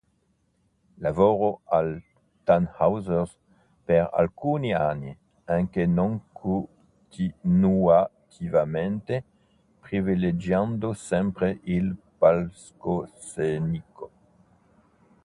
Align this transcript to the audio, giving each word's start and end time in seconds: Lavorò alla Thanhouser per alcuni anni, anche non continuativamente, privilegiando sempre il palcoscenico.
Lavorò 0.97 1.59
alla 1.65 2.01
Thanhouser 2.43 3.29
per 3.85 4.09
alcuni 4.11 4.73
anni, 4.73 5.15
anche 5.45 5.85
non 5.85 6.19
continuativamente, 6.31 9.23
privilegiando 9.79 10.93
sempre 10.93 11.59
il 11.65 11.95
palcoscenico. 12.17 14.09